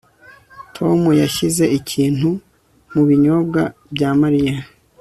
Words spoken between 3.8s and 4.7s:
bya Mariya